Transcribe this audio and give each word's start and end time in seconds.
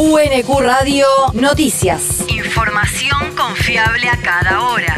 UNQ 0.00 0.60
Radio 0.60 1.06
Noticias. 1.32 2.24
Información 2.28 3.34
confiable 3.36 4.08
a 4.08 4.16
cada 4.16 4.62
hora. 4.62 4.94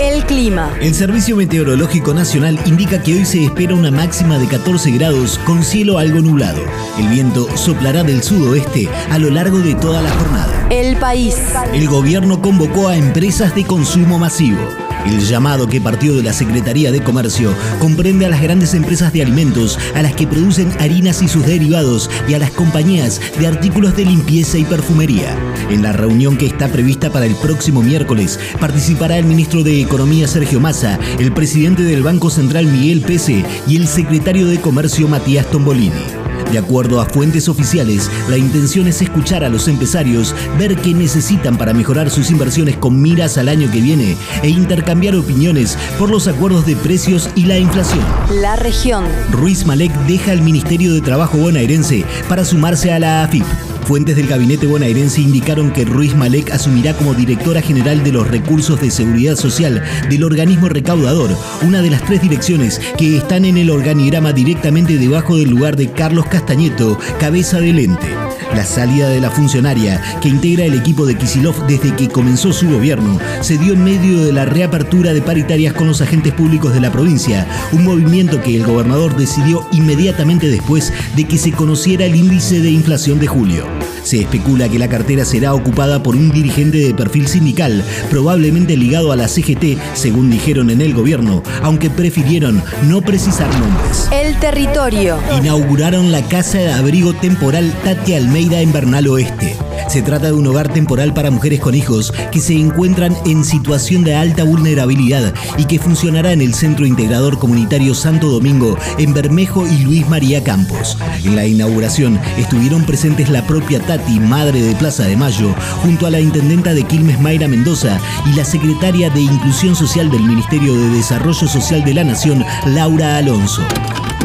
El 0.00 0.24
clima. 0.24 0.74
El 0.80 0.92
Servicio 0.96 1.36
Meteorológico 1.36 2.12
Nacional 2.12 2.58
indica 2.66 3.00
que 3.00 3.14
hoy 3.14 3.24
se 3.24 3.44
espera 3.44 3.76
una 3.76 3.92
máxima 3.92 4.38
de 4.38 4.48
14 4.48 4.90
grados 4.90 5.38
con 5.46 5.62
cielo 5.62 5.98
algo 5.98 6.18
nublado. 6.18 6.60
El 6.98 7.06
viento 7.06 7.46
soplará 7.56 8.02
del 8.02 8.24
sudoeste 8.24 8.88
a 9.08 9.18
lo 9.18 9.30
largo 9.30 9.60
de 9.60 9.76
toda 9.76 10.02
la 10.02 10.10
jornada. 10.10 10.66
El 10.70 10.96
país. 10.96 11.36
El 11.72 11.86
gobierno 11.86 12.42
convocó 12.42 12.88
a 12.88 12.96
empresas 12.96 13.54
de 13.54 13.64
consumo 13.64 14.18
masivo. 14.18 14.89
El 15.06 15.20
llamado 15.20 15.66
que 15.66 15.80
partió 15.80 16.14
de 16.14 16.22
la 16.22 16.32
Secretaría 16.32 16.92
de 16.92 17.02
Comercio 17.02 17.54
comprende 17.78 18.26
a 18.26 18.28
las 18.28 18.42
grandes 18.42 18.74
empresas 18.74 19.12
de 19.12 19.22
alimentos, 19.22 19.78
a 19.94 20.02
las 20.02 20.14
que 20.14 20.26
producen 20.26 20.72
harinas 20.78 21.22
y 21.22 21.28
sus 21.28 21.46
derivados 21.46 22.10
y 22.28 22.34
a 22.34 22.38
las 22.38 22.50
compañías 22.50 23.20
de 23.38 23.46
artículos 23.46 23.96
de 23.96 24.04
limpieza 24.04 24.58
y 24.58 24.64
perfumería. 24.64 25.36
En 25.70 25.82
la 25.82 25.92
reunión 25.92 26.36
que 26.36 26.46
está 26.46 26.68
prevista 26.68 27.10
para 27.10 27.26
el 27.26 27.34
próximo 27.36 27.82
miércoles 27.82 28.38
participará 28.60 29.18
el 29.18 29.24
ministro 29.24 29.62
de 29.62 29.80
Economía 29.80 30.28
Sergio 30.28 30.60
Massa, 30.60 30.98
el 31.18 31.32
presidente 31.32 31.82
del 31.82 32.02
Banco 32.02 32.30
Central 32.30 32.66
Miguel 32.66 33.00
Pese 33.00 33.44
y 33.66 33.76
el 33.76 33.88
secretario 33.88 34.46
de 34.46 34.60
Comercio 34.60 35.08
Matías 35.08 35.46
Tombolini. 35.50 36.19
De 36.50 36.58
acuerdo 36.58 37.00
a 37.00 37.06
fuentes 37.06 37.48
oficiales, 37.48 38.10
la 38.28 38.36
intención 38.36 38.88
es 38.88 39.00
escuchar 39.00 39.44
a 39.44 39.48
los 39.48 39.68
empresarios, 39.68 40.34
ver 40.58 40.76
qué 40.76 40.92
necesitan 40.94 41.56
para 41.56 41.72
mejorar 41.72 42.10
sus 42.10 42.30
inversiones 42.30 42.76
con 42.76 43.00
miras 43.00 43.38
al 43.38 43.48
año 43.48 43.70
que 43.70 43.80
viene 43.80 44.16
e 44.42 44.48
intercambiar 44.48 45.14
opiniones 45.14 45.78
por 45.98 46.10
los 46.10 46.26
acuerdos 46.26 46.66
de 46.66 46.74
precios 46.74 47.30
y 47.36 47.44
la 47.44 47.58
inflación. 47.58 48.04
La 48.40 48.56
región. 48.56 49.04
Ruiz 49.30 49.64
Malek 49.64 49.92
deja 50.06 50.32
el 50.32 50.42
Ministerio 50.42 50.92
de 50.92 51.00
Trabajo 51.00 51.38
bonaerense 51.38 52.04
para 52.28 52.44
sumarse 52.44 52.92
a 52.92 52.98
la 52.98 53.22
AFIP. 53.22 53.69
Fuentes 53.84 54.16
del 54.16 54.26
gabinete 54.26 54.66
bonaerense 54.66 55.20
indicaron 55.20 55.72
que 55.72 55.84
Ruiz 55.84 56.14
Malek 56.14 56.50
asumirá 56.52 56.94
como 56.94 57.14
directora 57.14 57.60
general 57.60 58.04
de 58.04 58.12
los 58.12 58.28
recursos 58.28 58.80
de 58.80 58.90
seguridad 58.90 59.36
social 59.36 59.82
del 60.08 60.24
organismo 60.24 60.68
recaudador, 60.68 61.36
una 61.62 61.82
de 61.82 61.90
las 61.90 62.04
tres 62.04 62.22
direcciones 62.22 62.80
que 62.96 63.16
están 63.16 63.44
en 63.44 63.56
el 63.56 63.70
organigrama 63.70 64.32
directamente 64.32 64.96
debajo 64.98 65.36
del 65.36 65.50
lugar 65.50 65.76
de 65.76 65.90
Carlos 65.90 66.26
Castañeto, 66.26 66.98
cabeza 67.18 67.60
del 67.60 67.78
ente. 67.78 68.08
La 68.54 68.64
salida 68.64 69.08
de 69.08 69.20
la 69.20 69.30
funcionaria, 69.30 70.02
que 70.20 70.28
integra 70.28 70.64
el 70.64 70.74
equipo 70.74 71.06
de 71.06 71.16
Kisilov 71.16 71.66
desde 71.66 71.94
que 71.94 72.08
comenzó 72.08 72.52
su 72.52 72.68
gobierno, 72.68 73.18
se 73.40 73.58
dio 73.58 73.74
en 73.74 73.84
medio 73.84 74.24
de 74.24 74.32
la 74.32 74.44
reapertura 74.44 75.12
de 75.12 75.22
paritarias 75.22 75.72
con 75.74 75.86
los 75.86 76.00
agentes 76.00 76.32
públicos 76.32 76.74
de 76.74 76.80
la 76.80 76.90
provincia, 76.90 77.46
un 77.72 77.84
movimiento 77.84 78.42
que 78.42 78.56
el 78.56 78.66
gobernador 78.66 79.16
decidió 79.16 79.66
inmediatamente 79.72 80.48
después 80.48 80.92
de 81.16 81.24
que 81.24 81.38
se 81.38 81.52
conociera 81.52 82.04
el 82.04 82.16
índice 82.16 82.60
de 82.60 82.70
inflación 82.70 83.18
de 83.20 83.28
julio. 83.28 83.79
Se 84.10 84.22
especula 84.22 84.68
que 84.68 84.80
la 84.80 84.88
cartera 84.88 85.24
será 85.24 85.54
ocupada 85.54 86.02
por 86.02 86.16
un 86.16 86.32
dirigente 86.32 86.78
de 86.78 86.92
perfil 86.92 87.28
sindical, 87.28 87.84
probablemente 88.10 88.76
ligado 88.76 89.12
a 89.12 89.16
la 89.16 89.28
CGT, 89.28 89.78
según 89.94 90.32
dijeron 90.32 90.70
en 90.70 90.80
el 90.80 90.94
gobierno, 90.94 91.44
aunque 91.62 91.90
prefirieron 91.90 92.60
no 92.88 93.02
precisar 93.02 93.48
nombres. 93.60 94.08
El 94.10 94.36
territorio. 94.40 95.16
Inauguraron 95.38 96.10
la 96.10 96.22
casa 96.22 96.58
de 96.58 96.72
abrigo 96.72 97.12
temporal 97.12 97.72
Tati 97.84 98.14
Almeida 98.14 98.60
en 98.60 98.72
Bernal 98.72 99.06
Oeste. 99.06 99.56
Se 99.90 100.02
trata 100.02 100.26
de 100.26 100.32
un 100.32 100.46
hogar 100.46 100.72
temporal 100.72 101.12
para 101.14 101.32
mujeres 101.32 101.58
con 101.58 101.74
hijos 101.74 102.12
que 102.30 102.38
se 102.38 102.54
encuentran 102.54 103.16
en 103.26 103.44
situación 103.44 104.04
de 104.04 104.14
alta 104.14 104.44
vulnerabilidad 104.44 105.34
y 105.58 105.64
que 105.64 105.80
funcionará 105.80 106.32
en 106.32 106.40
el 106.40 106.54
Centro 106.54 106.86
Integrador 106.86 107.40
Comunitario 107.40 107.94
Santo 107.96 108.28
Domingo 108.28 108.78
en 108.98 109.14
Bermejo 109.14 109.66
y 109.66 109.78
Luis 109.78 110.08
María 110.08 110.44
Campos. 110.44 110.96
En 111.24 111.34
la 111.34 111.44
inauguración 111.44 112.20
estuvieron 112.38 112.84
presentes 112.84 113.30
la 113.30 113.44
propia 113.46 113.80
Tati, 113.80 113.99
madre 114.20 114.62
de 114.62 114.74
Plaza 114.74 115.04
de 115.04 115.16
Mayo, 115.16 115.54
junto 115.82 116.06
a 116.06 116.10
la 116.10 116.20
intendenta 116.20 116.72
de 116.72 116.84
Quilmes 116.84 117.20
Mayra 117.20 117.48
Mendoza 117.48 117.98
y 118.26 118.36
la 118.36 118.44
secretaria 118.44 119.10
de 119.10 119.20
Inclusión 119.20 119.74
Social 119.74 120.10
del 120.10 120.22
Ministerio 120.22 120.74
de 120.74 120.88
Desarrollo 120.90 121.46
Social 121.46 121.84
de 121.84 121.94
la 121.94 122.04
Nación, 122.04 122.44
Laura 122.66 123.16
Alonso 123.16 123.62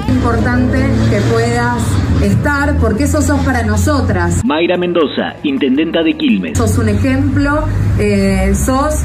importante 0.07 0.79
que 1.09 1.21
puedas 1.31 1.83
estar, 2.23 2.75
porque 2.77 3.03
eso 3.03 3.21
sos 3.21 3.39
para 3.41 3.63
nosotras. 3.63 4.43
Mayra 4.43 4.77
Mendoza, 4.77 5.35
intendenta 5.43 6.03
de 6.03 6.13
Quilmes. 6.15 6.57
Sos 6.57 6.77
un 6.77 6.89
ejemplo, 6.89 7.65
eh, 7.99 8.53
sos 8.55 9.03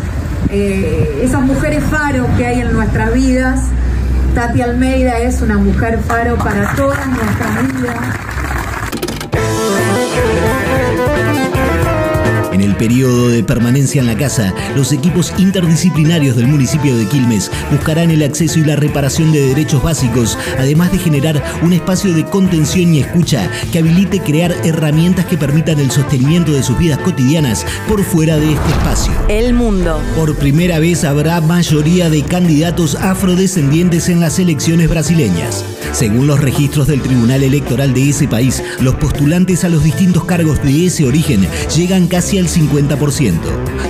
eh, 0.51 1.21
esas 1.23 1.43
mujeres 1.43 1.85
faro 1.85 2.27
que 2.37 2.47
hay 2.47 2.61
en 2.61 2.73
nuestras 2.73 3.13
vidas. 3.13 3.67
Tati 4.35 4.63
Almeida 4.63 5.19
es 5.19 5.43
una 5.43 5.59
mujer 5.59 5.99
faro 5.99 6.37
para 6.37 6.75
todas 6.75 7.07
nuestras 7.07 7.73
vidas. 7.73 8.40
Periodo 12.81 13.29
de 13.29 13.45
permanencia 13.45 14.01
en 14.01 14.07
la 14.07 14.17
casa, 14.17 14.55
los 14.75 14.91
equipos 14.91 15.35
interdisciplinarios 15.37 16.35
del 16.35 16.47
municipio 16.47 16.97
de 16.97 17.07
Quilmes 17.07 17.51
buscarán 17.71 18.11
el 18.11 18.23
acceso 18.23 18.59
y 18.59 18.65
la 18.65 18.75
reparación 18.75 19.33
de 19.33 19.49
derechos 19.49 19.83
básicos, 19.83 20.39
además 20.59 20.91
de 20.91 20.97
generar 20.97 21.43
un 21.63 21.75
espacio 21.75 22.15
de 22.15 22.25
contención 22.25 22.95
y 22.95 23.01
escucha 23.01 23.51
que 23.71 23.81
habilite 23.81 24.21
crear 24.21 24.57
herramientas 24.65 25.27
que 25.27 25.37
permitan 25.37 25.79
el 25.79 25.91
sostenimiento 25.91 26.53
de 26.53 26.63
sus 26.63 26.79
vidas 26.79 27.01
cotidianas 27.01 27.67
por 27.87 28.03
fuera 28.03 28.39
de 28.39 28.55
este 28.55 28.71
espacio. 28.71 29.13
El 29.29 29.53
mundo. 29.53 30.01
Por 30.17 30.35
primera 30.37 30.79
vez 30.79 31.05
habrá 31.05 31.43
mayoría 31.43 32.09
de 32.09 32.23
candidatos 32.23 32.95
afrodescendientes 32.95 34.09
en 34.09 34.21
las 34.21 34.39
elecciones 34.39 34.89
brasileñas. 34.89 35.67
Según 35.93 36.29
los 36.29 36.41
registros 36.41 36.87
del 36.87 37.03
Tribunal 37.03 37.43
Electoral 37.43 37.93
de 37.93 38.09
ese 38.09 38.27
país, 38.27 38.63
los 38.81 38.95
postulantes 38.95 39.65
a 39.65 39.69
los 39.69 39.85
distintos 39.85 40.25
cargos 40.25 40.63
de 40.63 40.87
ese 40.87 41.05
origen 41.05 41.47
llegan 41.77 42.07
casi 42.07 42.39
al 42.39 42.49
50%. 42.49 42.70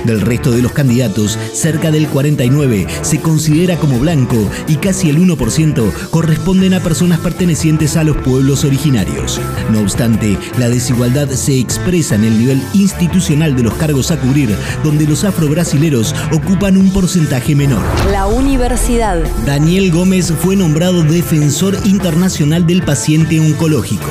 Del 0.05 0.21
resto 0.21 0.51
de 0.51 0.61
los 0.61 0.71
candidatos, 0.71 1.37
cerca 1.53 1.91
del 1.91 2.09
49% 2.09 2.87
se 3.01 3.21
considera 3.21 3.77
como 3.77 3.99
blanco 3.99 4.49
y 4.67 4.75
casi 4.75 5.09
el 5.09 5.19
1% 5.19 5.91
corresponden 6.09 6.73
a 6.73 6.79
personas 6.79 7.19
pertenecientes 7.19 7.95
a 7.97 8.03
los 8.03 8.17
pueblos 8.17 8.65
originarios. 8.65 9.39
No 9.71 9.81
obstante, 9.81 10.37
la 10.57 10.69
desigualdad 10.69 11.29
se 11.29 11.59
expresa 11.59 12.15
en 12.15 12.23
el 12.23 12.39
nivel 12.39 12.61
institucional 12.73 13.55
de 13.55 13.63
los 13.63 13.73
cargos 13.75 14.11
a 14.11 14.19
cubrir, 14.19 14.55
donde 14.83 15.05
los 15.05 15.23
afrobrasileros 15.23 16.15
ocupan 16.31 16.77
un 16.77 16.91
porcentaje 16.91 17.55
menor. 17.55 17.83
La 18.11 18.27
universidad. 18.27 19.23
Daniel 19.45 19.91
Gómez 19.91 20.33
fue 20.41 20.55
nombrado 20.55 21.03
defensor 21.03 21.77
internacional 21.85 22.65
del 22.65 22.81
paciente 22.81 23.39
oncológico. 23.39 24.09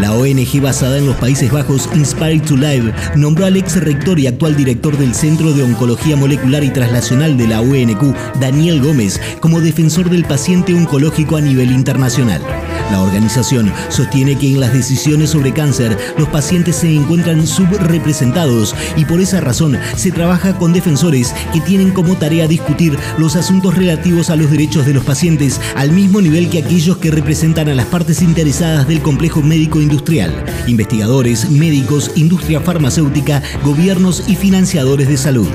La 0.00 0.14
ONG 0.14 0.62
basada 0.62 0.96
en 0.96 1.04
los 1.04 1.16
Países 1.16 1.52
Bajos 1.52 1.86
Inspired 1.94 2.40
to 2.44 2.56
Live 2.56 2.94
nombró 3.16 3.44
al 3.44 3.58
ex 3.58 3.76
rector 3.76 4.18
y 4.18 4.26
actual 4.26 4.56
director 4.56 4.96
del 4.96 5.14
Centro 5.14 5.52
de 5.52 5.62
Oncología 5.62 6.16
Molecular 6.16 6.64
y 6.64 6.70
Translacional 6.70 7.36
de 7.36 7.46
la 7.46 7.60
UNQ, 7.60 8.16
Daniel 8.40 8.80
Gómez, 8.80 9.20
como 9.40 9.60
defensor 9.60 10.08
del 10.08 10.24
paciente 10.24 10.72
oncológico 10.72 11.36
a 11.36 11.42
nivel 11.42 11.70
internacional. 11.70 12.40
La 12.90 13.02
organización 13.02 13.72
sostiene 13.88 14.36
que 14.36 14.48
en 14.48 14.58
las 14.58 14.72
decisiones 14.72 15.30
sobre 15.30 15.52
cáncer 15.52 15.96
los 16.18 16.28
pacientes 16.28 16.76
se 16.76 16.92
encuentran 16.92 17.46
subrepresentados 17.46 18.74
y 18.96 19.04
por 19.04 19.20
esa 19.20 19.40
razón 19.40 19.78
se 19.96 20.10
trabaja 20.10 20.56
con 20.58 20.72
defensores 20.72 21.32
que 21.52 21.60
tienen 21.60 21.92
como 21.92 22.16
tarea 22.16 22.48
discutir 22.48 22.98
los 23.16 23.36
asuntos 23.36 23.76
relativos 23.76 24.30
a 24.30 24.36
los 24.36 24.50
derechos 24.50 24.86
de 24.86 24.94
los 24.94 25.04
pacientes 25.04 25.60
al 25.76 25.92
mismo 25.92 26.20
nivel 26.20 26.50
que 26.50 26.58
aquellos 26.58 26.96
que 26.96 27.12
representan 27.12 27.68
a 27.68 27.74
las 27.74 27.86
partes 27.86 28.22
interesadas 28.22 28.88
del 28.88 29.02
complejo 29.02 29.40
médico 29.40 29.80
industrial, 29.90 30.44
investigadores, 30.68 31.50
médicos, 31.50 32.12
industria 32.16 32.60
farmacéutica, 32.60 33.42
gobiernos 33.64 34.28
y 34.28 34.36
financiadores 34.36 35.08
de 35.08 35.16
salud. 35.16 35.48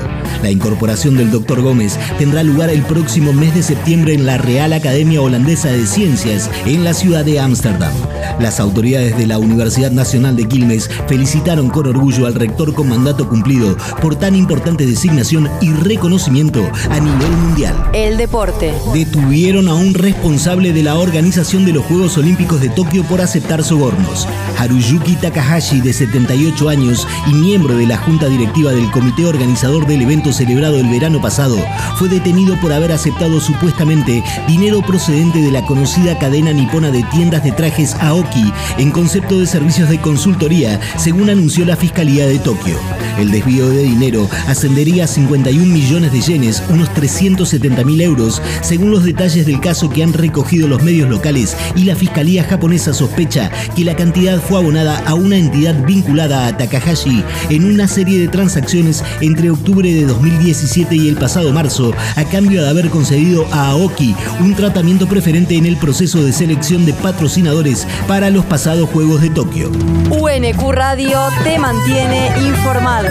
La 0.45 0.51
incorporación 0.51 1.17
del 1.17 1.31
Dr. 1.31 1.61
Gómez 1.61 1.97
tendrá 2.19 2.44
lugar 2.44 2.69
el 2.69 2.83
próximo 2.83 3.33
mes 3.33 3.56
de 3.56 3.63
septiembre 3.63 4.13
en 4.13 4.28
la 4.28 4.38
Real 4.38 4.73
Academia 4.73 5.22
Holandesa 5.22 5.69
de 5.69 5.88
Ciencias 5.88 6.51
en 6.67 6.83
la 6.83 6.94
ciudad 6.94 7.25
de 7.25 7.39
Ámsterdam. 7.39 7.91
Las 8.39 8.59
autoridades 8.59 9.18
de 9.18 9.27
la 9.27 9.39
Universidad 9.39 9.92
Nacional 9.92 10.36
de 10.36 10.47
Quilmes 10.47 10.89
felicitaron 11.07 11.69
con 11.69 11.88
orgullo 11.88 12.27
al 12.27 12.36
rector 12.36 12.74
con 12.75 12.89
mandato 12.89 13.27
cumplido 13.27 13.75
por 14.01 14.18
tan 14.18 14.36
importante 14.36 14.86
designación 14.86 15.50
y 15.62 15.71
reconocimiento 15.71 16.62
a 16.91 17.00
nivel 17.00 17.31
mundial. 17.31 17.74
El 17.94 18.18
deporte. 18.18 18.71
Detuvieron 18.94 19.68
a 19.68 19.74
un 19.74 19.94
responsable 19.94 20.74
de 20.74 20.83
la 20.83 20.95
organización 20.95 21.65
de 21.65 21.74
los 21.74 21.86
Juegos 21.86 22.18
Olímpicos 22.19 22.62
de 22.62 22.69
Tokio 22.69 23.03
por 23.06 23.19
aceptar 23.19 23.63
sobornos. 23.63 24.27
Haruyuki 24.59 25.15
Takahashi, 25.15 25.81
de 25.81 25.94
78 25.94 26.69
años 26.69 27.07
y 27.27 27.33
miembro 27.33 27.75
de 27.75 27.88
la 27.88 27.98
junta 27.98 28.27
directiva 28.27 28.74
del 28.74 28.91
comité 28.91 29.25
organizador 29.25 29.88
del 29.88 30.01
evento 30.01 30.15
evento 30.15 30.35
celebrado 30.36 30.80
el 30.80 30.90
verano 30.90 31.22
pasado, 31.22 31.58
fue 31.98 32.10
detenido 32.10 32.60
por 32.62 32.74
haber 32.74 32.92
aceptado 32.92 33.40
supuestamente 33.40 34.24
dinero 34.48 34.82
procedente 34.82 35.42
de 35.42 35.52
la 35.52 35.66
conocida 35.66 36.18
cadena 36.20 36.54
nipona 36.54 36.92
de 36.92 37.04
tiendas 37.12 37.44
de 37.44 37.52
trajes 37.52 37.96
Aoki 37.96 38.52
en 38.78 38.92
concepto 38.92 39.40
de 39.40 39.48
servicios 39.48 39.90
de 39.90 40.00
consultoría, 40.00 40.80
según 40.98 41.30
anunció 41.30 41.66
la 41.66 41.76
Fiscalía 41.76 42.28
de 42.28 42.40
Tokio. 42.40 42.78
El 43.18 43.32
desvío 43.32 43.70
de 43.70 43.84
dinero 43.84 44.30
ascendería 44.48 45.06
a 45.06 45.08
51 45.08 45.74
millones 45.74 46.12
de 46.12 46.22
yenes, 46.22 46.62
unos 46.70 46.94
370 46.94 47.84
mil 47.84 48.02
euros, 48.02 48.42
según 48.62 48.92
los 48.92 49.04
detalles 49.04 49.46
del 49.46 49.62
caso 49.62 49.90
que 49.90 50.04
han 50.04 50.14
recogido 50.14 50.68
los 50.68 50.84
medios 50.84 51.10
locales 51.10 51.56
y 51.76 51.86
la 51.86 51.96
Fiscalía 51.96 52.44
japonesa 52.44 52.94
sospecha 52.94 53.52
que 53.76 53.86
la 53.86 53.96
cantidad 53.96 54.42
fue 54.42 54.60
abonada 54.60 55.00
a 55.06 55.14
una 55.14 55.38
entidad 55.38 55.86
vinculada 55.86 56.48
a 56.48 56.58
Takahashi 56.58 57.24
en 57.50 57.66
una 57.66 57.88
serie 57.88 58.20
de 58.20 58.28
transacciones 58.28 59.04
entre 59.22 59.50
octubre 59.50 59.94
de 59.94 60.06
2017 60.15 60.95
y 60.95 61.09
el 61.09 61.17
pasado 61.17 61.51
marzo, 61.51 61.94
a 62.15 62.23
cambio 62.25 62.63
de 62.63 62.69
haber 62.69 62.89
concedido 62.89 63.45
a 63.51 63.69
Aoki 63.69 64.15
un 64.39 64.56
tratamiento 64.56 65.07
preferente 65.07 65.56
en 65.56 65.65
el 65.65 65.77
proceso 65.77 66.23
de 66.23 66.31
selección 66.31 66.85
de 66.85 66.94
patrocinadores 66.94 67.88
para 68.07 68.29
los 68.29 68.45
pasados 68.45 68.89
Juegos 68.89 69.21
de 69.21 69.29
Tokio. 69.29 69.69
UNQ 70.09 70.71
Radio 70.71 71.19
te 71.44 71.59
mantiene 71.59 72.29
informado. 72.47 73.09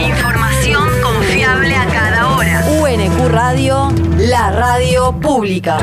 Información 0.00 0.84
confiable 1.02 1.74
a 1.74 1.86
cada 1.86 2.36
hora. 2.36 2.64
UNQ 2.80 3.28
Radio, 3.28 3.92
la 4.18 4.50
radio 4.50 5.12
pública. 5.20 5.78